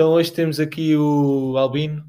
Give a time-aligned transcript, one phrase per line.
[0.00, 2.02] Então hoje temos aqui o Albino.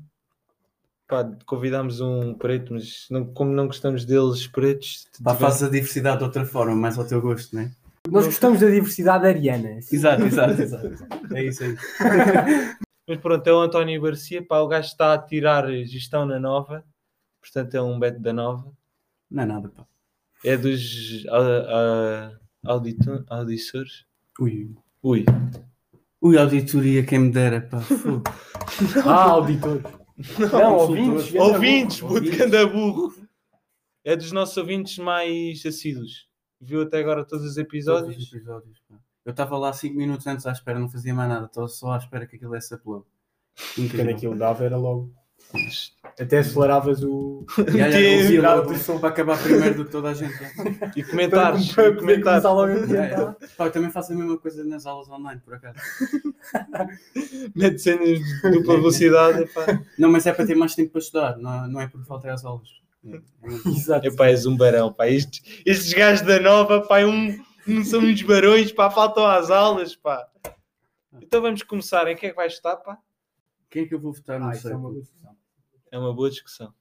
[1.10, 5.70] Pá, convidámos um preto, mas não- como não gostamos deles pretos, Pá, tivemos- fazes a
[5.70, 7.72] diversidade de outra forma, mais ao teu gosto, não é?
[8.10, 9.72] Nós gostamos da diversidade ariana.
[9.92, 10.88] Exato, exato, exato.
[11.36, 11.76] É isso aí.
[13.10, 14.42] Mas pronto, é o António Garcia.
[14.42, 16.86] Pá, o gajo está a tirar gestão na nova,
[17.42, 18.72] portanto é um beto da nova.
[19.30, 19.86] Não é nada, pá.
[20.46, 22.32] É dos a,
[22.66, 24.06] audito- auditores.
[24.40, 24.74] Ui.
[25.04, 25.26] Ui,
[26.22, 27.80] Ui, auditoria, quem me dera, pá.
[29.06, 29.82] Ah, auditor.
[30.52, 31.32] Não, ouvintes.
[31.32, 32.14] ganda ouvintes, burro.
[32.22, 33.14] puto, ganda burro.
[34.04, 36.28] É dos nossos ouvintes mais assíduos.
[36.60, 38.18] Viu até agora todos os Todos episódios?
[38.18, 38.96] os episódios, pá.
[39.26, 41.98] Eu estava lá 5 minutos antes à espera, não fazia mais nada, estava só à
[41.98, 43.06] espera que aquilo desse upload.
[43.76, 45.12] Quando aquilo dava era logo.
[46.22, 47.46] Até aceleravas o.
[47.58, 50.34] E eu via Virava logo para acabar primeiro do que toda a gente.
[50.96, 51.74] E comentários.
[51.74, 53.36] Para e começar logo a É, comentar.
[53.58, 55.80] pá, eu também faço a mesma coisa nas aulas online, por acaso.
[57.56, 59.42] Mete cenas de dupla velocidade.
[59.44, 59.82] Epá.
[59.98, 62.46] Não, mas é para ter mais tempo para estudar, não, não é por falta às
[62.46, 62.70] aulas.
[63.06, 64.08] É, é- Exato.
[64.08, 64.94] Epá, és um barão.
[64.94, 65.08] Pá.
[65.10, 68.72] Estes, estes gajos da nova pá, é um, não são uns barões.
[68.72, 69.96] Pá, faltam às aulas.
[69.96, 70.28] Pá.
[71.22, 72.08] Então vamos começar.
[72.08, 72.76] Em que é que vai estar?
[72.78, 72.98] Pá?
[73.70, 74.40] Quem é que eu vou votar?
[74.40, 74.72] Não Ah, sei.
[74.72, 74.92] é uma.
[75.92, 76.74] É uma boa discussão.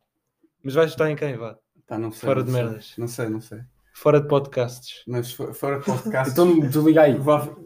[0.62, 1.36] Mas vais estar em quem?
[1.36, 1.58] Vá?
[1.86, 2.62] Pá, não sei, Fora não de sei.
[2.62, 2.94] merdas.
[2.96, 3.60] Não sei, não sei.
[3.92, 5.02] Fora de podcasts.
[5.06, 6.32] Mas fo- fora de podcast.
[6.32, 7.18] Então desliga aí.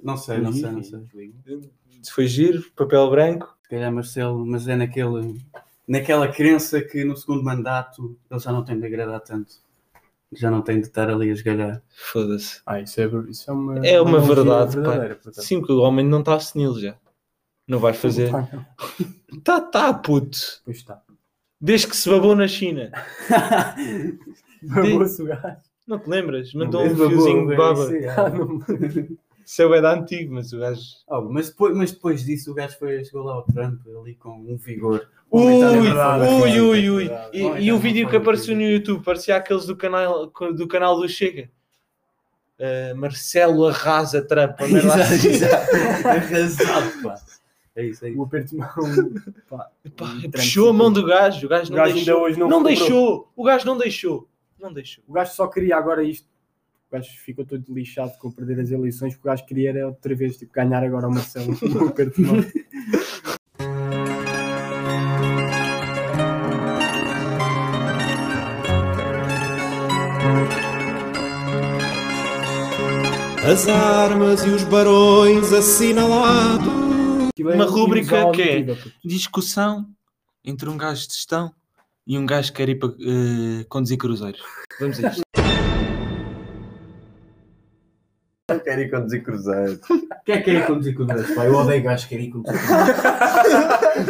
[0.03, 1.01] Não sei, não sei, não sei.
[2.03, 3.55] Se foi giro, papel branco.
[3.63, 5.41] Se calhar Marcelo, mas é naquele,
[5.89, 9.55] naquela crença que no segundo mandato ele já não tem de agradar tanto.
[10.33, 11.83] Já não tem de estar ali a esgalhar.
[11.95, 12.61] Foda-se.
[12.67, 13.87] Ah, isso é, isso é uma.
[13.87, 14.35] É uma analogia
[14.83, 15.33] verdade, pá.
[15.43, 16.97] Sim, porque o homem não está senil já.
[17.69, 18.31] Não vai fazer.
[18.33, 18.67] Não.
[19.43, 20.39] Tá, tá, puto.
[20.65, 21.03] Pois está.
[21.65, 22.93] Desde que se babou na China.
[24.63, 25.57] Babou-se o gajo.
[25.87, 26.53] Não te lembras?
[26.53, 27.83] Mandou um babou, fiozinho de é baba.
[27.85, 28.61] isso aí, Ah, não.
[29.47, 30.83] Isso é o da antigo, mas o gajo.
[31.09, 34.41] Oh, mas, depois, mas depois disso o gajo foi, chegou lá ao Trump ali com
[34.41, 35.09] um vigor.
[35.31, 37.11] Ui, é ui, ui, ui.
[37.33, 38.61] E, e o vídeo que apareceu no.
[38.61, 41.51] YouTube parecia aqueles do canal, do canal do Chega.
[42.59, 44.61] Uh, Marcelo arrasa Trump.
[44.61, 45.77] Exato, exato.
[46.07, 47.15] Arrasado, pá.
[47.77, 48.15] É isso aí.
[48.15, 48.69] O aperto de mão.
[49.51, 51.47] Pá, Pá, o Trump puxou a mão do gajo.
[51.47, 52.23] O gajo O não gajo ainda deixou.
[52.23, 53.33] hoje não não deixou.
[53.35, 54.29] O gajo não deixou.
[54.61, 55.05] Não deixou.
[55.09, 56.29] O gajo só queria agora isto.
[56.89, 60.15] O gajo ficou todo lixado com perder as eleições, porque o gajo queria era outra
[60.15, 62.37] vez tipo, ganhar agora o Marcelo no aperto de mão.
[73.47, 76.84] As armas e os barões assinalados.
[77.51, 78.93] É Uma rúbrica que é- puto.
[79.05, 79.87] Discussão
[80.45, 81.53] entre um gajo de gestão
[82.07, 84.41] e um gajo que quer ir para uh, conduzir cruzeiros.
[84.79, 85.24] Vamos a isto.
[88.51, 89.81] Eu quero ir conduzir cruzeiro.
[90.27, 90.95] Quem é que quer ir conduzir
[91.35, 91.47] pá?
[91.47, 92.61] Eu odeio gajos que querem ir conduzir
[93.97, 94.05] Eu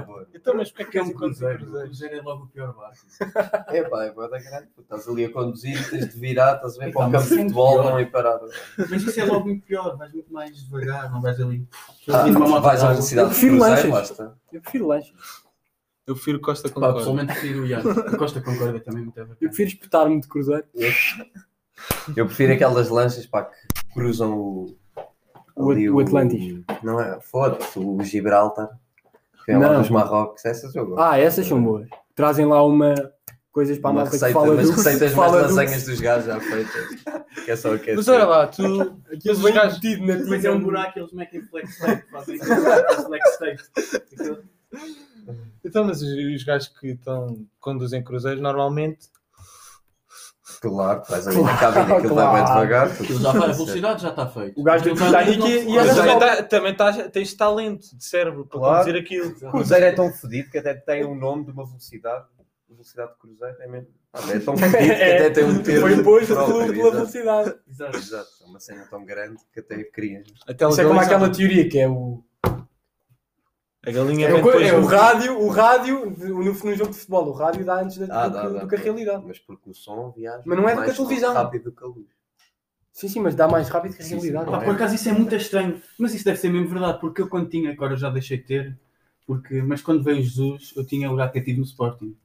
[0.06, 0.26] boa.
[0.32, 1.86] Então, mas porquê é que é um queres ir conduzir cruzeiros?
[1.88, 2.98] cruzeiro é logo o pior barco.
[3.66, 4.68] É pá, é boa da grande.
[4.78, 7.42] Estás ali a conduzir, tens de virar, estás a ver para o campo de sempre
[7.42, 8.46] futebol, não ir parado.
[8.78, 9.96] Mas isso é logo muito pior.
[9.96, 11.66] Vais muito mais devagar, não vais ali.
[12.08, 14.38] Ah, vais à velocidade de cruzeiro, basta.
[14.52, 15.12] Eu prefiro lanches.
[16.06, 16.98] Eu prefiro Costa Pá, Concorde.
[16.98, 17.66] pessoalmente prefiro o
[18.18, 19.36] Costa Concórdia também muito Eu bacana.
[19.40, 20.64] prefiro espetar-me de cruzeiro.
[22.16, 23.56] Eu prefiro aquelas lanchas pá, que
[23.92, 24.76] cruzam o.
[25.56, 26.62] O ali o Atlantis.
[26.82, 27.20] Não é?
[27.20, 28.68] Foda-se, o Gibraltar.
[29.44, 29.80] Que é lá Não.
[29.82, 31.00] dos Marrocos, essas eu gosto.
[31.02, 31.86] Ah, essas são boas.
[32.14, 32.94] Trazem lá uma
[33.52, 35.54] coisas para a Uma malta que receita, fala mas do receitas que mais fala do-
[35.54, 36.88] lasanhas dos gajos já feitas.
[37.44, 37.96] Que é só aquecer.
[37.96, 38.96] Mas olha lá, tu.
[39.24, 40.48] Mas vem gajos- metido na Depois tinta.
[40.48, 42.10] é um buraco eles metem flex tape.
[42.10, 43.62] Fazem flex tape.
[45.64, 49.08] Então, mas os, os gajos que estão, conduzem cruzeiros normalmente.
[50.70, 52.46] Claro, faz ali na cabine aquilo vai bem Claro.
[52.46, 52.86] devagar.
[52.92, 54.60] Aquilo já vai, a velocidade já está feita.
[54.60, 58.46] O gajo já Titanic e- e Mas também, tá, também tá- tens talento de cérebro
[58.46, 58.78] para Claro.
[58.84, 59.30] conduzir aquilo.
[59.48, 62.24] O cruzeiro é tão fodido que até tem um nome de uma velocidade.
[62.70, 63.88] A velocidade de cruzeiro é mesmo.
[64.12, 65.80] Ah, É tão fodido que até tem um termo.
[65.82, 67.54] Foi imposto pela, velocidade.
[67.68, 67.96] Exato.
[67.96, 70.22] Exato, é uma cena tão grande que até cria.
[70.46, 72.22] Até Isso é como aquela teoria que é o.
[73.86, 76.90] A galinha É, vem o, depois é o do- rádio, o rádio, no, no jogo
[76.90, 78.60] de futebol, o rádio dá antes da, Ah, do, dá, que- dá.
[78.60, 79.24] do que a realidade.
[79.26, 80.42] Mas porque o som viaja.
[80.46, 81.34] Mas não é do que a mais televisão.
[81.34, 82.06] rápido do que a luz.
[82.92, 84.26] Sim, sim, mas dá mais rápido que a Sim, sim.
[84.26, 84.50] realidade.
[84.50, 87.28] Pá, por acaso isso é muito estranho, mas isso deve ser mesmo verdade, porque eu
[87.28, 88.78] quando tinha, agora já deixei de ter,
[89.26, 92.16] porque, mas quando veio Jesus, eu tinha lugar cativo no Sporting.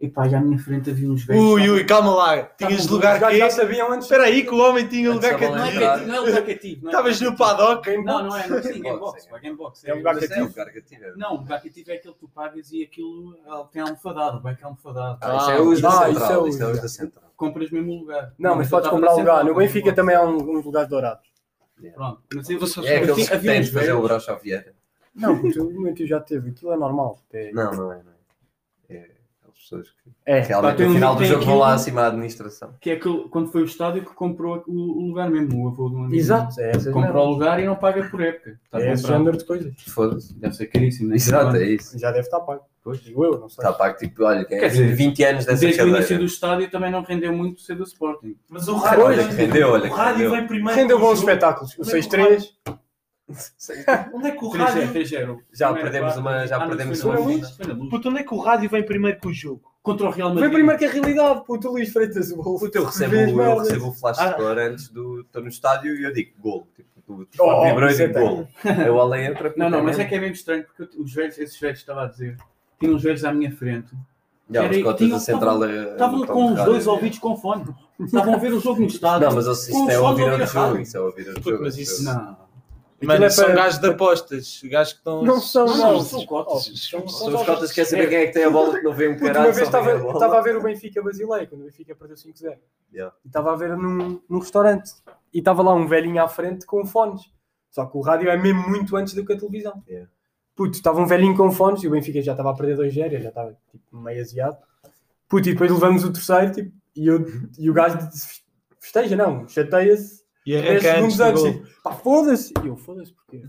[0.00, 1.42] E pá, e à minha frente havia uns velhos.
[1.42, 2.42] Ui, ui, calma lá.
[2.44, 4.04] Tinhas Os lugar que já sabiam antes.
[4.06, 6.80] Espera aí que o homem tinha Antes lugar bola Não é, não é lugar cativo.
[6.82, 7.96] não é Estavas lugar no paddock.
[7.96, 9.30] Não, não é, não é Box, é.
[9.30, 9.84] pá, Game Box.
[9.88, 10.46] É lugar Mas é cativo.
[10.46, 11.02] o lugar cativo.
[11.16, 13.36] Não, o lugar cativo é aquele que tu pagas e aquilo
[13.72, 15.18] tem almofadado, bem que é almofadado.
[15.20, 16.46] Ah, isso é os da Ah, central.
[16.48, 17.24] isso é é os da central.
[17.36, 18.32] Compras mesmo o lugar.
[18.38, 19.44] Não, mas podes comprar lugar.
[19.44, 21.26] No Benfica também há um- uns lugares dourados.
[21.94, 22.22] Pronto.
[22.36, 24.74] Mas eu, Vou só- É aqueles que uns de fazer o broche ao Vieira.
[25.12, 27.18] Não, porque o meu tio já teve, aquilo é normal.
[27.32, 28.17] É, Não, não é, não é.
[29.58, 30.40] É pessoas que é.
[30.40, 32.74] realmente no um final do jogo vão lá aquilo- acima da administração.
[32.80, 35.98] Que é aquele, quando foi o estádio que comprou o, lugar mesmo, o avô do
[35.98, 36.14] amigo.
[36.14, 38.58] Exato, é essas Comprou o lugar e não paga por época.
[38.64, 39.74] Está É esse género de coisas.
[39.88, 40.34] Foda-se.
[40.38, 41.16] Deve ser caríssimo, né?
[41.16, 41.98] Exato, é isso.
[41.98, 42.62] Já deve estar pago.
[42.82, 43.00] Pois.
[43.00, 43.62] Digo eu, não sei.
[43.62, 46.18] Está pago, tipo, olha, que é Quer dizer, 20 anos dessa Desde o início cadeira.
[46.22, 48.34] do estádio também não rendeu muito ser do Sporting.
[48.48, 50.30] Mas o Olha rádio, que rendeu, olha o rádio rendeu.
[50.30, 50.80] vem primeiro.
[50.80, 51.72] Rendeu bons espetáculos.
[51.76, 52.44] O Onde é que 6-3.
[54.14, 54.92] Onde é que o 3-0, rádio.
[54.92, 55.38] 3-0.
[55.52, 57.30] Já Primeira perdemos uma- já Ah, não, perdemos foi na uma.
[57.30, 57.90] Luz, foi na Luz.
[57.90, 59.62] Puto, onde é que o rádio vem primeiro que o jogo?
[59.82, 60.52] Contra o Real Foi Madrid.
[60.52, 61.68] primeiro que a realidade, puto.
[61.68, 62.58] O Luís Freitas, o gol.
[62.58, 63.68] Puta, eu recebo, Vês eu merdas.
[63.68, 64.32] recebo o flash Ah.
[64.32, 65.20] score antes do.
[65.20, 66.66] Estou no estádio e eu digo gol.
[66.74, 68.48] Tipo, tu tipo, Oh, vibrou e isso é digo gol.
[68.86, 69.52] Eu olhei entra.
[69.56, 72.06] Não, não, mas é que é mesmo estranho porque os velhos, esses velhos estava a
[72.06, 72.36] dizer,
[72.80, 73.94] tinham uns velhos à minha frente,
[74.50, 75.64] Já, os cotas da central.
[75.64, 77.64] é- estavam não com os dois ouvidos com fone.
[78.00, 79.26] Estavam a ver o jogo no estádio.
[79.28, 80.78] Não, mas isso com os é ouvir o jogo.
[80.80, 81.62] Isso é ouvir o Puto, jogo.
[81.64, 82.47] mas isso- Não.
[83.00, 84.60] Mano, é são para- gajos de apostas.
[84.64, 85.22] Gajos que estão.
[85.22, 86.00] Não são, Não, não.
[86.02, 86.64] são cotas.
[86.90, 88.92] São- São os cotas que querem saber quem é que tem a bola que não
[88.92, 89.46] vê um Puto, caralho.
[89.46, 92.16] uma vez vê a estava estava a ver o Benfica Basileia, quando o Benfica perdeu
[92.16, 92.58] 5-0.
[92.92, 93.14] Yeah.
[93.24, 94.90] E estava a ver num, num restaurante.
[95.32, 97.30] E estava lá um velhinho à frente com fones.
[97.70, 99.80] Só que o rádio é mesmo muito antes do que a televisão.
[99.88, 100.10] Yeah.
[100.56, 103.20] Puto, estava um velhinho com fones e o Benfica já estava a perder 2-0, eu
[103.20, 104.56] já estava tipo, meio aziado.
[105.28, 107.24] Puto, e depois levamos o terceiro tipo, e, eu,
[107.56, 108.42] e o gajo disse,
[108.80, 110.24] festeja, não, chateia-se
[110.54, 111.42] E 10 arranca antes segundos do antes.
[111.42, 111.52] gol.
[111.52, 112.54] Tipo, pá, foda-se!
[112.64, 113.42] E eu, foda-se porquê?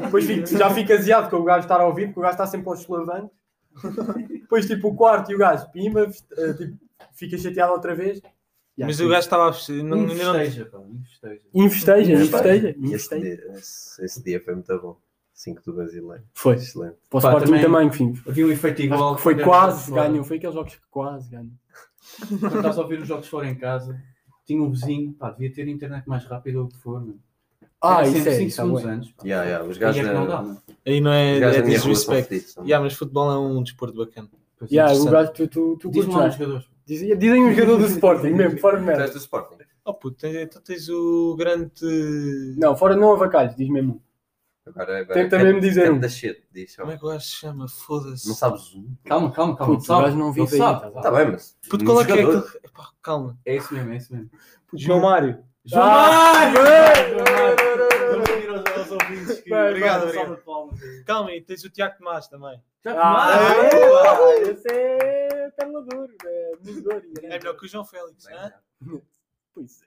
[0.00, 2.46] Depois fico- já fico aziado com o gajo estar a ouvir, porque o gajo está
[2.46, 3.30] sempre aos solavancos.
[4.28, 6.02] Depois, tipo, o quarto e o gajo, pimba,
[6.38, 6.76] eh, tipo,
[7.14, 8.18] fica chateado outra vez.
[8.78, 9.84] Yeah, Mas tipo, o gajo estava a festejar.
[9.84, 10.78] Não, Não ainda não- festeja, pá.
[11.54, 13.20] Investeja, investeja, Esse investeja.
[13.36, 14.96] dia, esse, esse dia foi muito bom.
[15.32, 16.22] 5 do brasileiro.
[16.32, 16.54] Foi.
[16.56, 16.96] Excelente.
[17.10, 18.14] Para o Sporting também- também, enfim.
[18.26, 19.08] Havia um efeito igual.
[19.08, 20.24] Acho que foi quase ganho.
[20.24, 21.50] Foi aqueles jogos que quase ganho.
[22.40, 24.00] Quando estás a ouvir os jogos fora em casa,
[24.46, 27.18] tinha um vizinho, pá, devia ter internet mais rápida ou o que for, mano.
[27.82, 29.10] Ah, Era isso é, isso é segundos antes.
[29.12, 29.22] pá.
[29.24, 30.62] Yeah, yeah, os Aí gajos é que não dá, mano.
[30.86, 32.28] Aí não é, os gajos é da minha rua são disrespect.
[32.28, 32.56] fedidos.
[32.68, 34.28] Yeah, mas futebol é um desporto bacana.
[34.58, 35.12] Pois Yeah, o Interessante.
[35.12, 36.32] gajo, tu, tu, tu Diz-me curtes lá mais.
[36.34, 36.68] os jogadores.
[36.86, 39.02] Dizem, dizem um jogador do Sporting mesmo, fora de Tu merda.
[39.04, 39.56] és do Sporting?
[39.84, 41.70] Oh puto, tens, então tens o grande.
[42.56, 44.00] Não, fora não avacalhos, diz mesmo.
[44.66, 46.10] Agora, agora Tenta canta- mesmo dizer canta um.
[46.10, 46.74] shit, diz.
[46.76, 47.68] Como é que o gajo se chama?
[47.68, 48.26] Foda-se.
[48.26, 48.96] Não sabes um?
[49.04, 49.74] Calma, calma, calma.
[49.74, 50.58] Putz, o gajo não vive aí.
[50.58, 51.00] sabe.
[51.00, 51.56] tá bem, mas.
[51.70, 52.38] Puto, qual é que é aquele.
[52.64, 53.38] Epá, calma.
[53.44, 54.30] É isso mesmo, é isso mesmo.
[54.66, 55.44] Puto, João Mário.
[55.64, 56.60] João Ah, Mário!
[59.68, 60.42] obrigado, obrigado.
[61.04, 62.60] Calma aí, tens o Tiago Tomás também.
[62.84, 63.60] João Ah, Mário!
[64.46, 67.02] é, esse é perna dura, é duro.
[67.22, 68.54] É melhor que o João Félix, não é?
[69.54, 69.86] Pois é.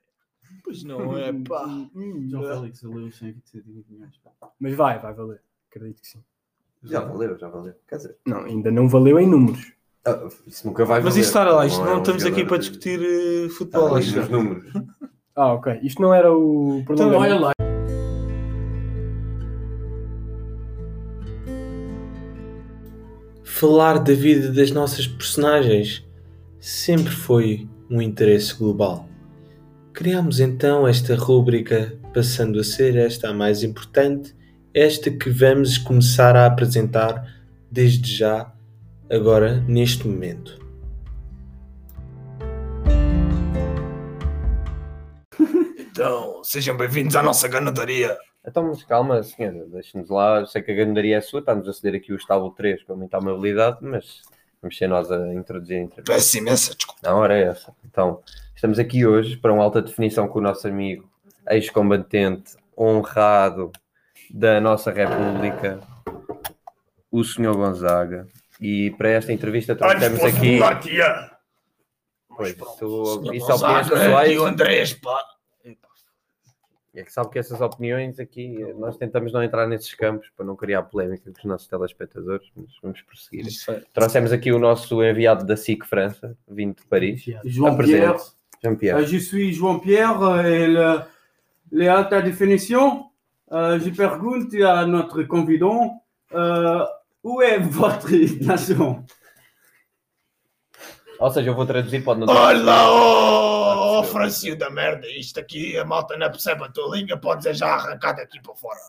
[0.63, 1.65] Pois não é, pá.
[1.95, 4.17] Hum, João Félix valeu 120 milhões.
[4.23, 4.49] pá.
[4.59, 5.41] Mas vai, vai valer.
[5.69, 6.19] Acredito que sim.
[6.83, 7.73] Já valeu, já valeu.
[7.87, 9.73] Quer dizer, Não, ainda não valeu em números.
[10.05, 11.21] ah, isso nunca vai Mas valer.
[11.21, 13.57] isto está lá, isto é não um estamos aqui jogador para de- discutir eh, Está
[13.57, 14.15] futebol, ali acho.
[14.19, 14.73] nos números.
[15.35, 15.79] Ah, ok.
[15.83, 17.21] Isto não era o Então, prolongamento.
[17.35, 17.51] olha lá.
[23.43, 26.05] Falar da vida das nossas personagens
[26.59, 29.08] sempre foi um interesse global.
[29.93, 34.35] Criamos então esta rúbrica, passando a ser esta a mais importante,
[34.73, 37.25] esta que vamos começar a apresentar
[37.69, 38.53] desde já,
[39.09, 40.57] agora neste momento.
[45.91, 48.17] Então, sejam bem-vindos à nossa ganadaria.
[48.47, 50.39] Então, mas calma, senhora, deixe-nos lá.
[50.39, 52.95] Eu sei que a gandaria é sua, estamos a ceder aqui o estábulo 3 com
[52.95, 54.21] muita amabilidade, mas
[54.61, 56.13] vamos ser nós a introduzir a entrevista.
[56.13, 57.11] Peço imensa desculpa.
[57.11, 57.75] Hora é essa.
[57.83, 58.21] Então,
[58.59, 61.09] estamos aqui hoje para uma alta definição com o nosso amigo,
[61.49, 63.71] ex-combatente, honrado
[64.29, 65.79] da nossa República,
[67.09, 67.55] o Sr.
[67.55, 68.27] Gonzaga.
[68.59, 70.59] E para esta entrevista trouxemos aqui.
[72.35, 72.51] Pois,
[73.33, 74.31] isso, é opiniões pessoais.
[74.33, 75.23] E o Andrés, pá.
[76.93, 80.57] É que sabe que essas opiniões aqui, nós tentamos não entrar nesses campos para não
[80.57, 83.45] criar polémica com os nossos telespectadores, mas vamos prosseguir.
[83.93, 87.23] Trouxemos aqui o nosso enviado da SIC França, vindo de Paris.
[87.45, 88.01] João Apresente.
[88.01, 88.38] Pierre.
[88.63, 88.97] Jean-Pierre.
[88.97, 90.99] Euh, je suis João Pierre et le,
[91.71, 93.05] les alta définition.
[93.51, 96.85] Euh, je pergunte à notre convidant euh,
[97.23, 98.11] où est votre
[98.45, 99.03] nation
[101.19, 105.07] Ou seja, eu vou traduzir, pode não Olha lá, oh, oh Francio da merda.
[105.07, 107.17] Isto aqui, a malta não percebe a tua língua.
[107.17, 108.79] Pode dizer já arrancar daqui para fora.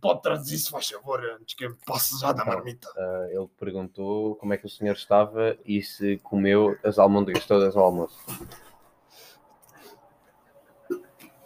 [0.00, 2.88] Pode traduzir, se faz favor, antes que eu passe já da marmita.
[2.96, 7.76] Ah, ele perguntou como é que o senhor estava e se comeu as almôndegas todas
[7.76, 8.16] ao almoço.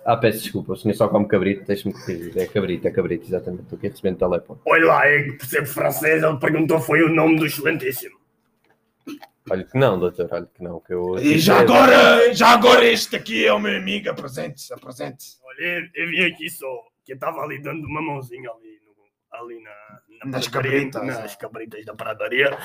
[0.04, 2.36] Ah, peço desculpa, o senhor só come cabrito, deixa-me corrigir.
[2.36, 3.62] É cabrito, é cabrito, exatamente.
[3.64, 4.60] Estou aqui recebendo telefone.
[4.66, 6.22] Olha lá, é que percebe francês.
[6.22, 8.16] Ele perguntou foi o nome do excelentíssimo.
[9.50, 10.80] Olha que não, doutor, olha que não.
[10.80, 15.36] Que eu, E já agora, já agora este aqui é o meu amigo, apresente-se, apresente-se.
[15.44, 16.66] Olha, eu vim aqui só,
[17.04, 19.70] que eu estava ali dando uma mãozinha ali, no- ali na,
[20.24, 22.56] na Nas cabritas, Nas cabritas da pradaria.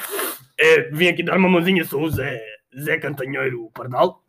[0.59, 2.39] É, vim aqui dar uma mãozinha, sou o Zé,
[2.79, 4.23] Zé Cantanheiro Pardal.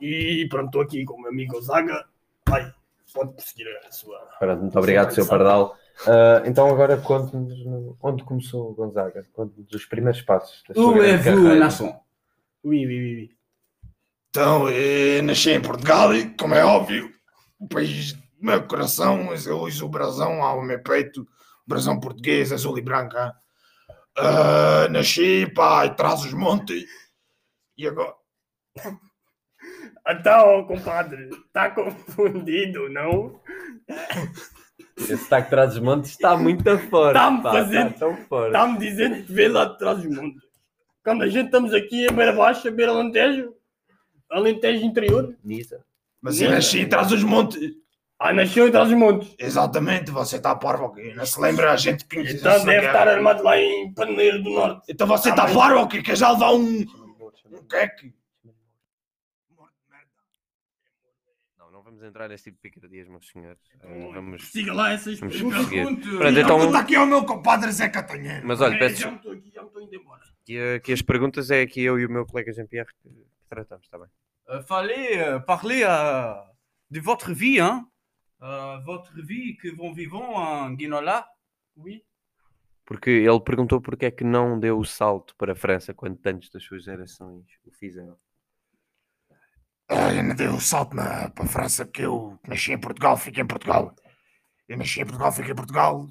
[0.00, 2.04] E pronto, estou aqui com o meu amigo Zaga.
[2.50, 2.72] Vai,
[3.14, 4.18] pode prosseguir a sua.
[4.38, 5.26] Pronto, muito obrigado, Sr.
[5.28, 5.76] Pardal.
[6.06, 10.92] Ah, então agora conte-nos no- onde começou o Gonzaga, conte-nos os primeiros passos da sua
[10.94, 11.68] grande carreira.
[12.64, 13.36] Oui, oui, oui, oui.
[14.30, 17.12] Então, eu nasci em Portugal e, como é óbvio,
[17.58, 21.26] o país do meu coração, mas eu uso o brasão ao meu peito, o
[21.66, 23.16] brasão português, azul e branco.
[23.16, 23.32] hein?
[24.16, 26.84] Ah, nasci, pá, e traz os montes.
[27.76, 28.14] E agora,
[30.12, 33.40] Então, compadre, está confundido, não?
[34.96, 37.18] Esse destaque de trás dos montes está muito fora.
[37.18, 37.94] Está-me pá, fazendo-.
[38.46, 40.42] Está-me dizendo que vê lá de trás dos montes.
[41.02, 43.54] Quando a gente estamos aqui em Beira Baixa, Beira Alentejo,
[44.30, 45.34] Alentejo interior.
[45.42, 45.84] Nisa.
[46.20, 47.72] mas eu nasci traz os montes.
[48.18, 49.34] Ah, nasceu em trás dos montes.
[49.38, 51.14] Exatamente, você está parvo aqui.
[51.14, 54.50] Não se lembra a gente que nos Então deve estar armado lá em Paneiro do
[54.50, 54.82] Norte.
[54.92, 56.84] Então você Ah, está mas- parvo aqui, quer já levar um.
[57.50, 58.12] Um queque?
[61.58, 63.60] Não, não vamos entrar nesse tipo de picardias, meus senhores.
[63.82, 64.50] Ah, vamos...
[64.50, 66.06] Siga lá essas Vamos perguntas.
[66.06, 68.46] Pronto, então, Pergunta aqui ao meu compadre Zé Catanheiro.
[68.46, 70.20] mas olha, É, peço Já me estou aqui, já me estou indo embora.
[70.44, 73.84] que, que as perguntas é aqui eu e o meu colega Jean-Pierre que, que tratamos,
[73.84, 74.08] está bem?
[74.48, 76.34] Euh, fallait euh, parler euh,
[76.90, 77.86] de votre vie, hein?
[78.42, 81.26] Euh, votre vie que vous vivons en Guinola.
[81.76, 82.02] Oui.
[82.84, 86.50] Porque ele perguntou porque é que não deu o salto para a França quando tantos
[86.50, 88.18] das suas gerações o fizeram.
[89.90, 93.42] Eu não dei o salto na, para a França porque eu nasci em Portugal, fiquei
[93.42, 93.92] em Portugal.
[94.68, 96.08] Eu nasci em Portugal, fiquei em Portugal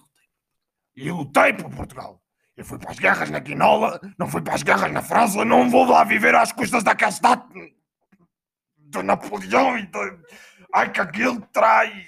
[0.96, 2.22] e lutei por Portugal.
[2.58, 5.70] Eu fui para as guerras na Guinola, não fui para as guerras na França, não
[5.70, 7.44] vou lá viver às custas daquela cidade
[8.78, 10.00] do Napoleão e do...
[10.74, 12.06] Ai que aquilo traz,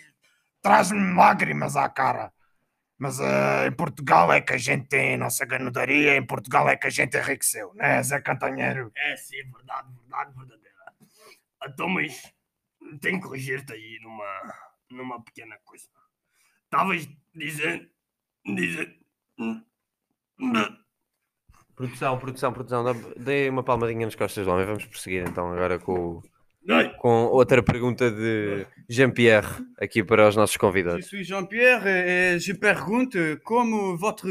[0.61, 2.33] traz-me lágrimas à cara.
[2.99, 6.75] Mas ah, em Portugal é que a gente tem a nossa ganadoria, em Portugal é
[6.75, 8.91] que a gente enriqueceu, né, Zé Cantanheiro?
[8.95, 10.70] É sim, verdade, verdade, verdadeira.
[11.67, 12.21] Então, mas
[12.99, 14.53] tenho que corrigir-te aí numa,
[14.89, 15.87] numa pequena coisa.
[16.65, 17.87] Estavas dizendo.
[18.45, 18.93] dizendo.
[21.75, 22.83] Produção, produção, produção,
[23.17, 24.65] dê uma palmadinha nas costas do homem.
[24.65, 26.21] Vamos prosseguir então agora com,
[26.99, 31.07] com outra pergunta de Jean-Pierre aqui para os nossos Je convidados.
[31.07, 34.27] suis Jean-Pierre et je pergunte comment votre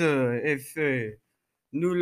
[0.00, 1.20] euh, est faite.
[1.72, 1.94] Nous.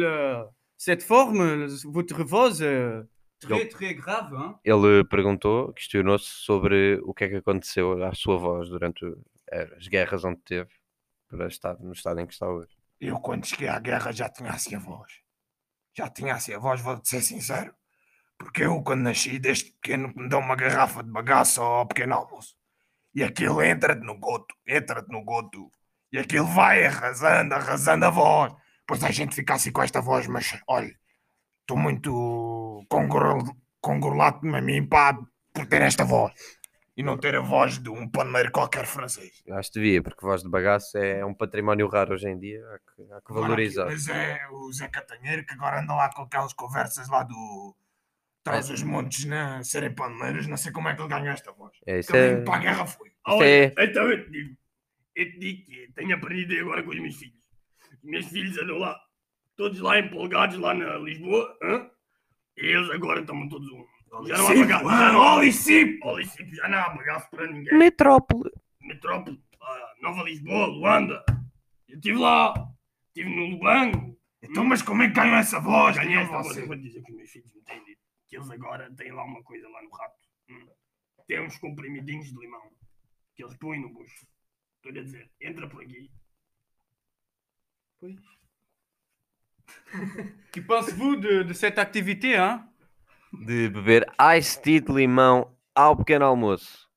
[0.77, 3.07] Cette forme, votre est
[3.47, 4.55] très très grave, hein?
[4.65, 9.05] Ele perguntou, questionou-se sobre o que é que aconteceu à sua voz durante
[9.77, 10.71] as guerras onde teve
[11.29, 12.77] para estar no estado em que está hoje.
[13.01, 15.13] Eu, quando cheguei à guerra, já tinha assim a voz.
[15.97, 17.75] Já tinha assim a voz, vou-te ser sincero.
[18.39, 22.57] Porque eu, quando nasci, desde pequeno, me dão uma garrafa de bagaço ao pequeno almoço.
[23.15, 25.71] E aquilo entra-te no goto, entra-te no goto.
[26.11, 28.53] E aquilo vai arrasando, arrasando a voz.
[28.81, 30.95] Depois a gente fica assim com esta voz, mas olha,
[31.63, 35.19] estou muito congru- congratulado a mim pá,
[35.53, 36.33] por ter esta voz.
[36.95, 39.43] E não ter a voz de um paneiro qualquer francês.
[39.51, 42.79] Acho que devia, porque voz de bagaço é um património raro hoje em dia, há
[42.79, 43.85] que, há que valorizar.
[43.85, 47.75] aqui, Mas é o Zé Catanheiro que agora anda lá com aquelas conversas lá do.
[48.45, 51.73] Traz os montes né, serem paneleiros, não sei como é que ele ganhou esta voz.
[51.87, 53.09] É, isso é, para a guerra foi.
[53.09, 54.57] isso é, então eu te digo.
[55.15, 57.41] Eu te digo que tenho aprendido agora com os meus filhos.
[58.03, 58.99] Os meus filhos andam lá,
[59.57, 61.57] todos lá empolgados lá na Lisboa.
[61.63, 61.91] hã?
[62.57, 63.87] E eles agora estão todos um.
[64.27, 64.85] Já não há bagaço.
[64.85, 66.09] Já não há Olicipo!
[66.09, 67.79] Olicipo, já não há bagaço para ninguém.
[67.79, 68.51] metrópole.
[68.81, 71.25] Metrópole, ah, Nova Lisboa, Luanda.
[71.89, 72.53] Eu estive lá,
[73.09, 74.19] estive no Lubango.
[74.43, 75.97] Então, mas como é que ganhou essa voz?
[75.97, 78.37] Ganhei Ganhou esta voz, eu vou dizer que os meus filhos me têm dito que
[78.37, 80.17] eles agora têm lá uma coisa lá no rato.
[80.49, 80.67] Hum.
[81.27, 82.73] Tem uns comprimidinhos de limão
[83.35, 84.27] que eles põem no bucho.
[84.77, 86.11] Estou-lhe a dizer, entra por aqui.
[90.53, 92.61] Que pensez-vous de, de cette activité, hein?
[93.33, 94.05] De beber
[94.37, 96.89] ice tea de limão ao pequeno almoço.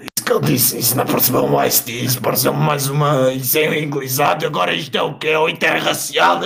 [0.00, 3.32] Isso que ele disse, isso não percebeu mais disso, pareceu mais uma.
[3.32, 5.28] Isso é inglesado, agora isto é o quê?
[5.28, 6.40] É o interracial?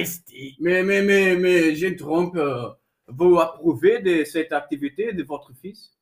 [0.00, 0.54] Ice tea.
[0.60, 2.34] Mais, mais, mais, mais j'interromps.
[2.36, 2.72] euh,
[3.06, 5.92] vous approuvez de cette activité de votre fils?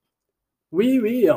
[0.72, 1.30] Oui, oui,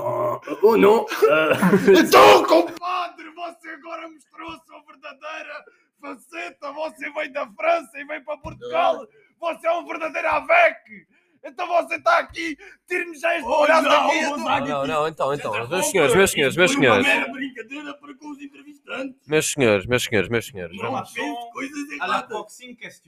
[0.63, 1.05] ou não.
[1.29, 1.51] ah,
[1.87, 5.53] Então, compadre, você agora mostrou a sua verdadeira
[5.99, 6.71] faceta.
[6.71, 9.07] Você veio da França e veio para Portugal.
[9.39, 11.07] Você é um verdadeiro AVEC.
[11.41, 14.25] Então você está aqui, tire-me já este Oh, olhar não, daqui.
[14.25, 17.07] Gonzaga, Não, não, então, então, meus senhores, meus senhores, meus foi uma senhores.
[17.07, 17.63] mera brincadeira.
[17.63, 19.25] brincadeira para com os entrevistantes.
[19.25, 21.13] Meus senhores, meus senhores, meus senhores, Não vamos,
[21.53, 22.29] coisas erradas.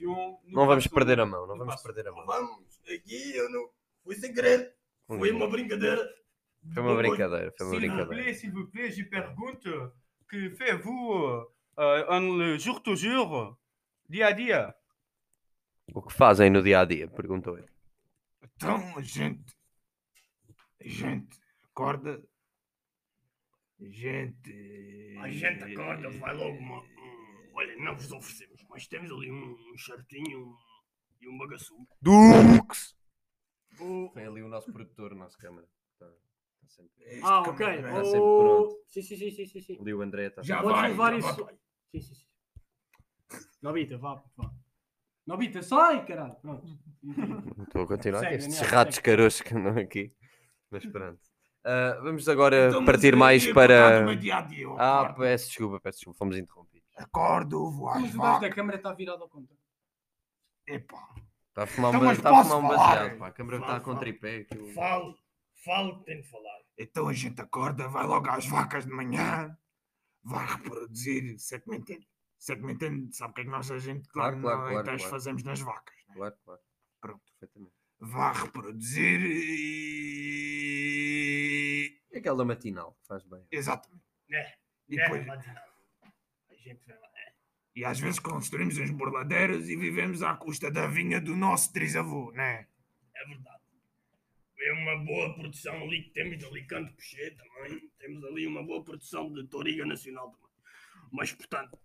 [0.00, 2.24] nous não vamos perder a mão, não vamos perder a mão.
[2.24, 3.68] Vamos, aqui eu não.
[4.02, 4.74] Foi sem querer.
[5.06, 6.02] Foi uma brincadeira.
[6.72, 8.08] Foi uma brincadeira, foi uma S'il vous brincadeira.
[8.24, 9.68] plaît, s'il vous plaît, je pergunte
[10.26, 11.44] que faites-vous
[11.76, 13.58] le jour au jour,
[14.08, 14.74] dia a dia?
[15.94, 17.08] O que fazem no dia a dia?
[17.08, 17.68] Perguntou ele.
[18.56, 19.54] Então a gente.
[20.80, 22.22] A gente acorda.
[23.80, 25.16] A gente.
[25.20, 26.80] A gente acorda, vai logo uma.
[26.80, 30.56] um- olha, não vos oferecemos, mas temos ali um, um chartinho um-
[31.20, 31.74] e um bagaço.
[32.00, 32.96] Dux!
[33.76, 35.66] Foi ali o nosso produtor, o nosso câmara.
[36.62, 37.66] Está, sempre, Ah, ok.
[37.66, 38.82] Está sempre Oh, pronto.
[38.86, 39.78] Sim, sim, sim, sim, sim, sim.
[39.80, 41.44] Ali o André está Já sempre- Podes vai, levar isso.
[41.44, 41.54] vai.
[41.90, 42.26] Sim, sim, sim.
[43.62, 44.50] Nobita, vá, vá.
[45.26, 46.34] Nobita, sai, caralho.
[46.36, 46.66] Pronto.
[47.62, 48.20] Estou a continuar.
[48.20, 49.04] Segue, Estes Daniel, ratos segue.
[49.04, 50.14] caroços que andam aqui.
[50.70, 51.20] Mas pronto.
[51.64, 54.02] Ah, vamos agora Então, mas partir eu mais ia para.
[54.04, 55.18] meu dia a dia, eu Ah, acordo.
[55.20, 56.88] peço desculpa, peço desculpa, fomos interrompidos.
[56.96, 58.40] Acordo, vou às Mas o gajo vacas.
[58.48, 59.54] da câmara está virado ao contra.
[60.66, 61.14] Epá.
[61.48, 62.94] Está a fumar, Então, um, mas está a posso fumar um falar?
[62.96, 63.18] baseado.
[63.18, 63.26] Pá.
[63.28, 64.00] A câmara Fala, está com fala.
[64.00, 64.36] tripé.
[64.38, 65.14] aquilo- Fale,
[65.64, 66.58] fale o que tem de falar.
[66.78, 69.56] Então a gente acorda, vai logo às vacas de manhã,
[70.22, 72.08] vai reproduzir, se é que me entende.
[72.38, 74.56] Se é que me entende, sabe o que é que nós a gente Claro, claro,
[74.58, 75.10] no claro, Alentejo claro.
[75.10, 75.94] fazemos nas vacas.
[76.08, 76.14] né?
[76.16, 76.60] Claro, claro.
[77.00, 77.22] Pronto.
[77.38, 77.74] Perfeitamente.
[78.00, 79.20] Vai reproduzir
[80.22, 82.00] e.
[82.12, 83.46] É aquela matinal que faz bem.
[83.50, 84.02] Exatamente.
[84.30, 84.54] É,
[84.88, 85.62] E, é, depois, matinal.
[86.50, 87.06] A gente vai lá.
[87.06, 87.32] é.
[87.76, 92.32] e às vezes construímos uns borladeiros e vivemos à custa da vinha do nosso trisavô,
[92.32, 92.66] né?
[93.14, 93.61] É verdade.
[94.64, 97.90] É uma boa produção ali que temos de Alicante Peixê também.
[97.98, 100.50] Temos ali uma boa produção de Toriga Nacional também.
[101.12, 101.76] Mas, portanto,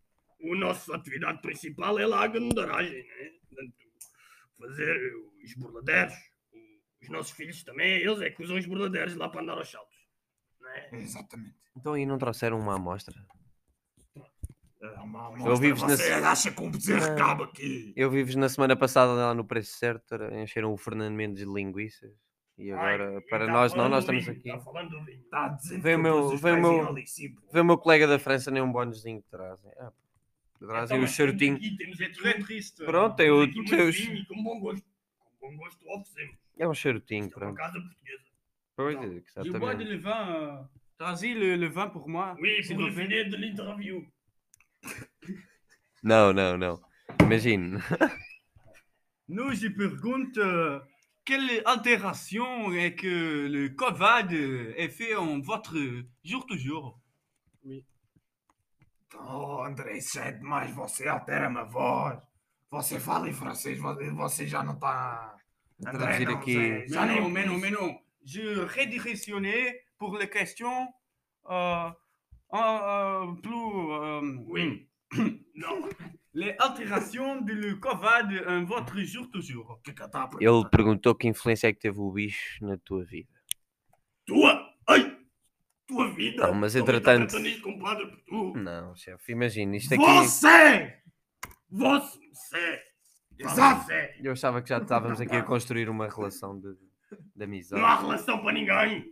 [0.42, 3.32] a nossa atividade principal é lá a gandaragem, né?
[3.50, 3.74] Portanto,
[4.60, 6.14] fazer os burladeiros.
[7.02, 9.98] Os nossos filhos também, eles é que usam os burladeiros lá para andar aos saltos.
[10.60, 10.90] Né?
[10.94, 11.56] Exatamente.
[11.76, 13.16] Então aí não trouxeram uma amostra?
[14.82, 17.16] É uma Eu vivo amostra, você na- acha que um bezerro Não.
[17.16, 17.94] cabe aqui?
[17.96, 21.52] Eu vives na semana passada lá no preço certo, era- encheram o Fernando Mendes de
[21.52, 22.12] linguiças.
[22.58, 24.50] E agora, Ai, para tá nós não, nós estamos vinho, aqui.
[24.50, 25.10] Está falando.
[25.10, 27.42] Está a dizer Vem o meu- vem o meu- em Alicibo.
[27.54, 29.72] Vê o meu colega da França, nem um bónuszinho que trazem.
[29.78, 29.92] Ah,
[30.60, 31.56] trazem Então, o charutinho.
[31.58, 32.84] Aqui temos É très triste.
[32.84, 33.98] Pronto, tem o teus.
[34.28, 34.86] com bom gosto.
[35.40, 36.36] Com bom gosto oferecemos.
[36.58, 37.58] É um charutinho, Isto é uma pronto.
[37.74, 38.24] casa portuguesa.
[38.76, 39.84] Pois, Je bois de exatamente.
[39.86, 40.10] le vin.
[40.10, 40.64] euh,
[40.98, 42.36] Trazis le, le vin pour moi.
[42.40, 44.04] Oui, pour le filet de l'interview.
[46.04, 46.82] Não, não, não.
[47.22, 47.78] Imagine.
[49.28, 50.40] Nous, je pergunte
[51.28, 54.34] quelle altération est que le COVID
[54.78, 55.76] est fait en votre
[56.24, 57.02] jour au jour.
[59.20, 60.72] Oh, André, é demais.
[60.72, 62.18] Você altera-me a voz.
[62.72, 65.36] Você fala em francês, você, já não está.
[65.80, 66.20] Já Mais
[67.06, 68.00] nem non, mais non, mais non.
[68.26, 70.88] Je redirectionnais pour les questions
[71.50, 71.90] euh,
[72.54, 73.92] euh, plus.
[73.92, 74.88] euh, Oui.
[75.56, 75.90] Non.
[76.38, 81.74] Les altérations de le COVID en votre jour que a Ele perguntou que influência é
[81.74, 83.34] que teve o bicho na tua vida.
[84.24, 84.72] Tua?
[84.88, 85.18] Ai!
[85.88, 86.46] Tua vida!
[86.46, 87.36] Não, mas entretanto-.
[88.56, 90.04] Não, chefe, imagina, isto aqui.
[90.04, 91.02] Você!
[91.72, 92.84] Você!
[93.40, 93.92] Exato.
[94.22, 96.72] Eu achava que já estávamos aqui a construir uma relação de,
[97.36, 97.82] de amizade.
[97.82, 99.12] Não há relação para ninguém.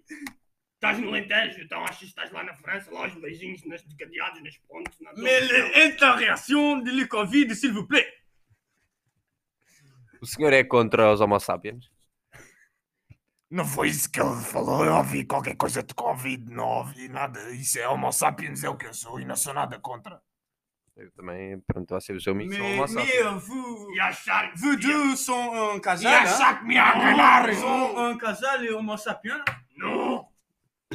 [0.85, 4.43] Estás no Alentejo, então achas que estás lá na França, lá aos beijinhos, nas cadeados,
[4.43, 4.99] nas pontes.
[5.01, 8.07] Na Mais les altérations de le COVID, s'il vous plaît.
[10.21, 11.89] O senhor é contra os homo sapiens?
[13.49, 14.85] Não foi isso que ele falou.
[14.85, 17.39] Eu ouvi qualquer coisa de Covid, não ouvi nada.
[17.51, 20.21] Isso é Homo sapiens, é o que eu sou e não sou nada contra.
[20.95, 23.39] Eu também, pronto, vai ser o seu amigo, sou homo mais sapiens.
[23.43, 24.59] vous, E achar que.
[24.59, 26.11] vous deux sont un E casal.
[26.13, 26.19] hein?
[26.19, 27.53] achar que me ia enganar!
[27.55, 29.43] Sont un casal et homo sapiens.
[29.77, 30.24] Não!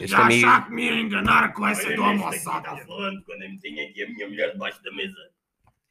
[0.00, 3.42] Este E amigo, achar que me ia enganar com essa do aqui, está falando quando
[3.42, 5.30] eu me tinha aqui a minha mulher debaixo da mesa.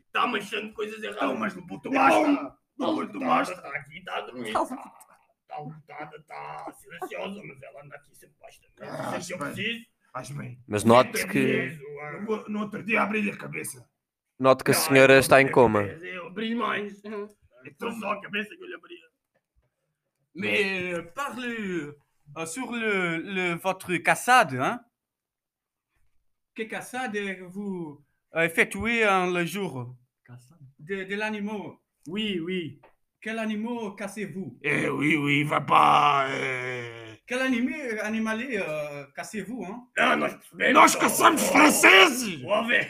[0.08, 1.24] Está manchando coisas erradas.
[1.24, 2.32] Então, mas puto, Não, basta!
[2.32, 3.54] Está Puto, lutada, basta!
[3.54, 4.48] está aqui, está a dormir.
[4.50, 8.98] Está lutada, está silenciosa, mas ela anda aqui sempre debaixo da mesa.
[8.98, 9.86] Ah, Sempre que eu preciso.
[10.12, 10.60] Acho bem.
[10.68, 12.22] mas note que, ah.
[12.22, 13.88] No, no outro dia abri-lhe a cabeça.
[14.40, 15.82] note que a Não, senhora eu está em abri coma.
[15.84, 17.02] Eu abri mais.
[17.66, 19.06] Então só a cabeça que eu lhe abria.
[20.34, 21.94] Mais euh, parle
[22.38, 24.56] euh, sur le, le- votre cassade.
[24.56, 24.84] Hein?
[26.56, 27.18] Que cassade
[27.52, 28.04] vous
[28.36, 29.96] euh, effectuez en le jour
[30.80, 31.78] de, de l'animal?
[32.08, 32.82] Oui, oui.
[33.22, 34.58] Quel animal cassez-vous?
[34.64, 36.30] É, oui, oui, vai para.
[36.32, 37.20] É...
[37.28, 39.88] Quel animal, animal euh, cassez-vous hein?
[40.74, 42.42] Nós ó, caçamos ó, franceses!
[42.46, 42.90] Ó, velho.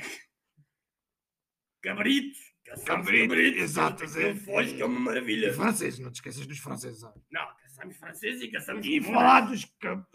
[1.81, 2.39] Cabritos.
[2.63, 3.61] Caçamos Cabrito, cabritos.
[3.61, 4.35] exato, Zé.
[4.35, 5.47] foge que é uma maravilha.
[5.49, 7.01] E franceses, não te esqueças dos franceses.
[7.31, 7.47] Não,
[7.79, 9.65] Somos franceses e caçamos E falar dos,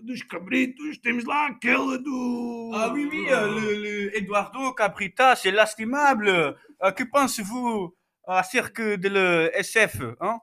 [0.01, 2.71] dos cabritos, temos lá aquele do.
[2.75, 6.29] Ah oui, oui, euh, le, le Eduardo Cabrita, c'est lastimable.
[6.29, 7.97] Euh, que pensez-vous
[8.27, 10.39] acerca de le SF hein?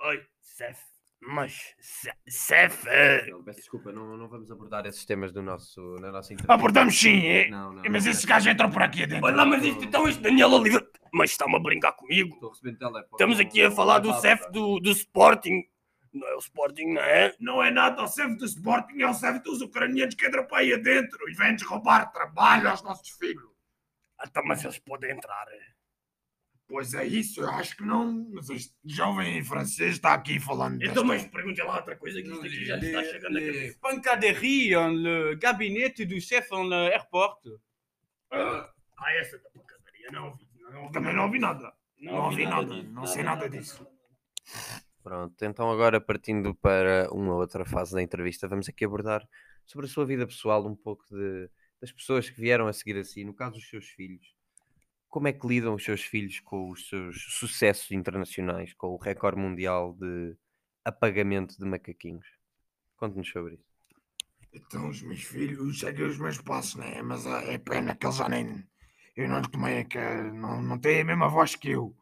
[0.00, 0.91] Oi, Cef.
[1.24, 1.74] Mas,
[2.28, 2.84] Cef.
[2.88, 7.24] eh, Peço desculpa, não, não vamos abordar esses temas do nosso, na nossa Abordamos sim,
[7.26, 7.48] é?
[7.48, 7.82] Não, não.
[7.90, 8.34] Mas não, esse não.
[8.34, 9.24] gajo entrou por aqui adentro.
[9.26, 10.86] Olha lá, mas isto então, este Daniel Oliveira.
[11.12, 12.34] Mas está-me a brincar comigo.
[12.34, 13.06] Estou recebendo telefone.
[13.12, 15.62] Estamos aqui a falar do Cef do, do Sporting.
[16.12, 17.34] Não é o Sporting, não é?
[17.40, 20.58] Não é nada o CEF do Sporting, é o CEF dos ucranianos que entram para
[20.58, 23.50] aí adentro e vêm-nos roubar trabalho aos nossos filhos.
[24.18, 25.46] Ah, tá, mas eles podem entrar.
[25.50, 25.72] eh.
[26.72, 28.26] Pois é isso, eu acho que não.
[28.32, 30.76] Mas este jovem francês está aqui falando.
[30.82, 33.78] Então, desta- mas pergunte lá outra coisa que isto aqui já está chegando a cabeça.
[33.78, 37.40] Pancadéries en le gabinete du chef en l'airport.
[38.30, 40.48] Ah, ah, essa da pancadaria, não ouvi.
[40.62, 41.74] Não, ouvi Também não ouvi nada.
[42.00, 43.86] Não, ouvi nada, disso, não sei nada disso.
[45.02, 49.28] Pronto, então agora partindo para uma outra fase da entrevista, vamos aqui abordar
[49.66, 51.50] sobre a sua vida pessoal, um pouco de,
[51.82, 54.34] das pessoas que vieram a seguir a si, no caso dos seus filhos.
[55.12, 59.38] Como é que lidam os seus filhos com os seus sucessos internacionais, com o recorde
[59.38, 60.34] mundial de
[60.82, 62.24] apagamento de macaquinhos?
[62.96, 63.74] Conte-nos sobre isso.
[64.54, 67.02] Então os meus filhos seguem os meus passos, né?
[67.02, 68.66] Mas ah, é pena que eles já nem.
[69.14, 71.94] Eu não lhe tomei a que não, não têm a mesma voz que eu.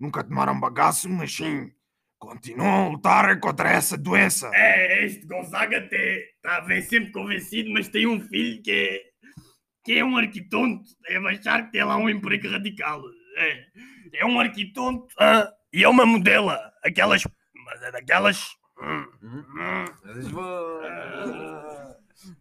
[0.00, 1.70] Nunca tomaram bagaço, mas sim.
[2.18, 4.50] Continuam a lutar contra essa doença.
[4.54, 9.10] É, este Gonzaga até está bem sempre convencido, mas tem um filho que é,
[9.86, 10.90] que é um arquitonto.
[11.08, 13.00] Deve achar que tem lá um emprego radical.
[13.36, 13.66] É,
[14.14, 16.72] é um arquitonto ah, e é uma modela.
[16.84, 17.22] Aquelas.
[17.64, 18.56] Mas é daquelas.
[18.82, 19.84] hum, hum, ah,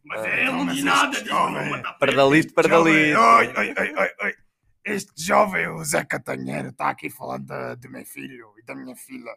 [0.03, 3.19] mas é então, mas iluminada, este diz tá Pardalito, pardalito.
[3.19, 4.35] oi, oi, oi, oi, oi.
[4.83, 9.35] Este jovem, o Zé Catanheiro, está aqui falando do meu filho e da minha filha.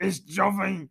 [0.00, 0.90] Este jovem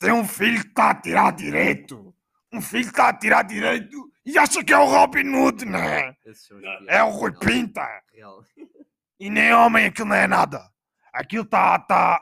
[0.00, 2.14] tem um filho que está a tirar direito.
[2.52, 6.16] Um filho que está a tirar direito e acha que é o Robin Hood, né?
[6.88, 7.86] É o Rui Pinta.
[9.20, 10.60] E nem homem, aquilo não é nada.
[11.12, 11.78] Aquilo está.
[11.78, 12.20] Tá...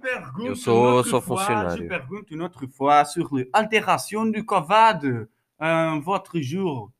[0.00, 1.82] Pergunte Eu sou- sou fois- fonctionnaire.
[1.82, 5.28] Je pergunte une autre fois sur l'altération du Covid
[5.60, 6.92] en votre jour.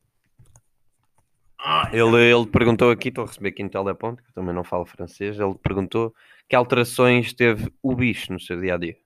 [1.92, 4.86] Ele, ele perguntou aqui, estou a receber aqui no teleponto, que eu também não falo
[4.86, 6.14] francês, ele perguntou
[6.48, 8.96] que alterações teve o bicho no seu dia a dia.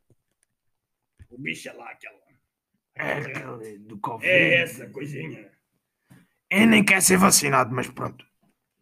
[1.31, 2.20] o bicho é lá, aquela.
[3.01, 4.31] É do Covid.
[4.31, 5.49] É essa coisinha.
[6.51, 8.25] Eu nem quero ser vacinado, mas pronto.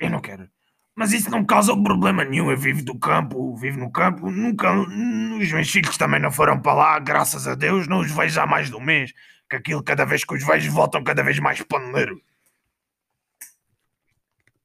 [0.00, 0.48] Eu não quero.
[0.94, 2.50] Mas isso não causa problema nenhum.
[2.50, 4.30] Eu vivo do campo, vivo no campo.
[4.30, 4.72] Nunca.
[4.72, 7.86] Os meus filhos também não foram para lá, graças a Deus.
[7.86, 9.12] Não os vejo há mais de um mês.
[9.48, 12.20] Que aquilo, cada vez que os vejo, voltam cada vez mais paneleiro.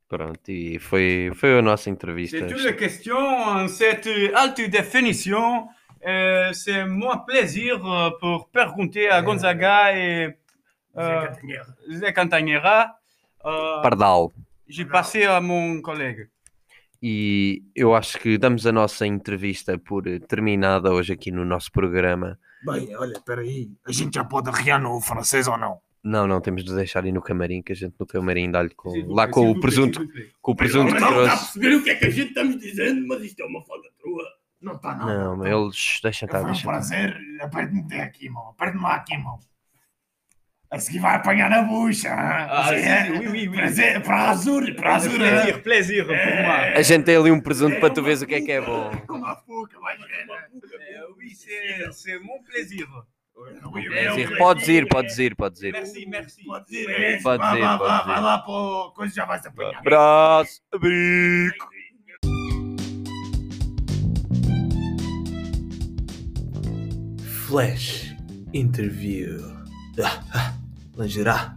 [0.08, 2.38] Pronto, e foi, foi a nossa entrevista.
[2.38, 5.68] C'est toute la question en cette haute définition.
[6.06, 10.28] Euh, c'est mon plaisir euh, pour pergunter à Gonzaga et
[10.96, 11.66] Zé euh, Catanheira.
[11.90, 13.00] Zé Cantanhera.
[13.46, 14.28] Euh, Pardal.
[14.68, 16.30] J'ai passé à mon collègue.
[17.02, 22.40] E eu acho que damos a nossa entrevista por terminada hoje aqui no nosso programa.
[22.66, 23.70] Bem, olha, espera aí.
[23.86, 25.82] A gente já pode arriar no francês ou não?
[26.02, 28.92] Não, não, temos de deixar ir no camarim, que a gente no camarim dá-lhe com,
[29.14, 30.06] lá com o presunto,
[30.42, 31.54] com o presunto que não está a trouxe.
[31.54, 34.24] perceber o que é que a gente estamos dizendo, mas isto é uma falcatrua.
[34.64, 35.08] Não está não.
[35.08, 37.18] Não, mas eles deixa estar, Foi um deixa prazer.
[37.42, 38.50] Aperte-me até aqui, mão.
[38.50, 39.38] Aperte-me lá aqui, mão.
[40.72, 42.08] A seguir vai apanhar na bucha.
[42.08, 42.16] hein?
[42.18, 43.12] Ah, Sim, é?
[43.12, 43.58] oui, oui, oui.
[43.58, 45.18] Prazer, para azul, para azul.
[45.20, 46.74] Plaisir, plaisir moi.
[46.76, 48.90] A gente tem ali um presunto para tu veres o que é que é bom.
[49.06, 50.26] Com a fuca, vai ver.
[50.26, 50.48] né?
[51.18, 51.30] Oui,
[51.92, 52.88] c'est mon plaisir.
[53.36, 54.86] Oui, É um Dizer, prazer, Podes ir, é.
[54.86, 55.74] podes ir, podes ir.
[55.74, 56.44] Merci, merci.
[56.46, 57.24] Pode ir, é isso.
[57.24, 57.78] Pode Vá, ir.
[57.78, 59.78] Vai lá para o coisa já vais apanhar.
[59.80, 61.73] Abraço, abrigo.
[67.54, 68.10] Flash
[68.52, 69.38] Interview.
[70.02, 70.54] Ah, ah,
[70.98, 71.54] Lingerie.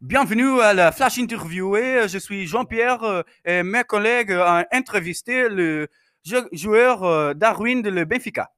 [0.00, 1.76] Bienvenue à la Flash Interview.
[1.76, 5.88] Et Je suis Jean-Pierre euh, et mes collègues ont entrevisté le
[6.24, 8.50] jou- joueur euh, Darwin de Benfica.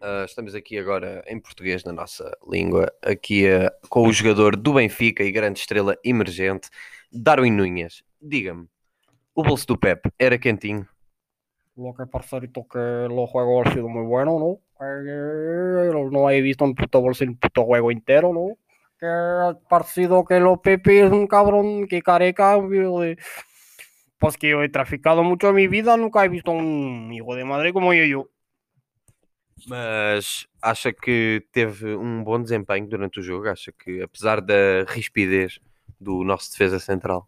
[0.00, 4.74] Ah, estamos aqui agora em português na nossa língua, aqui ah, com o jogador do
[4.74, 6.68] Benfica e grande estrela emergente,
[7.10, 8.02] Darwin Núñez.
[8.20, 8.66] Diga-me,
[9.36, 10.88] o bolso do Pep era quentinho?
[11.76, 14.58] Lo que parcerito que los juegos han sido muy buenos, ¿no?
[16.10, 18.56] No he visto un puto bolso un puto juego entero, ¿no?
[18.98, 22.58] Que ha parecido que lo Pepe es un cabrón que careca.
[24.18, 27.44] Pues que yo he traficado mucho en mi vida, nunca he visto un hijo de
[27.44, 28.04] madre como yo.
[28.04, 28.30] yo.
[29.68, 33.48] Mas acha que teve um bom desempenho durante o jogo?
[33.48, 35.60] Acha que, apesar da rispidez
[36.00, 37.26] do nosso defesa central?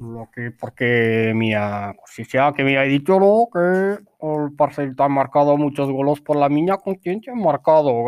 [0.00, 3.48] Lo que, porque mía conciencia que me ha dicho, ¿no?
[3.52, 8.06] Que el Barcelona ha marcado muchos goles por la minha conciencia, marcado.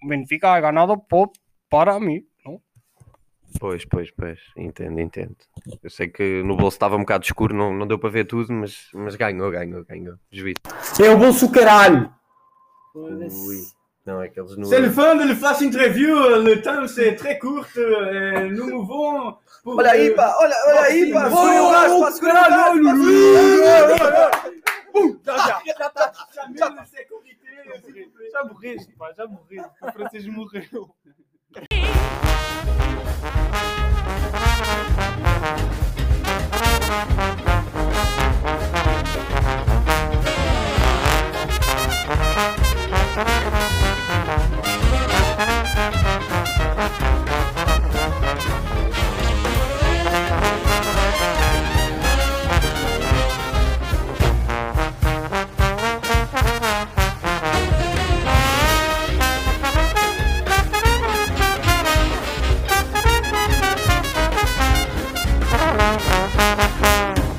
[0.00, 1.32] Benfica ha ganado por,
[1.68, 2.62] para mí, ¿no?
[3.60, 5.36] Pois, pois, pois, entendo, entendo.
[5.82, 8.50] Eu sei que no bolso estava um bocado escuro, não, não deu para ver tudo,
[8.50, 10.16] mas, mas ganhou, ganhou, ganhou.
[10.30, 10.60] Juízo.
[10.98, 12.10] É o bolso caralho!
[12.94, 13.60] Ui,
[14.06, 16.14] C'est le fin de la flash interview.
[16.14, 17.66] Le temps c'est très court.
[17.76, 19.36] Et nous mouvons.
[19.62, 20.12] Pour olha aí!
[20.12, 20.80] Olha, olha
[25.24, 25.36] Já
[29.16, 30.94] já francês morreu.